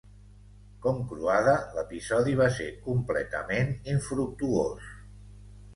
Com 0.85 1.03
Croada, 1.11 1.53
l'episodi 1.75 2.33
va 2.41 2.49
ser 2.57 2.67
completament 2.89 3.71
infructuós. 3.95 4.91